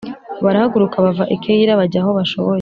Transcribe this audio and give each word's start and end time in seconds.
barahaguruka 0.43 1.03
bava 1.05 1.23
i 1.35 1.37
Keyila 1.43 1.79
bajya 1.79 1.99
aho 2.01 2.09
bashoboye 2.19 2.49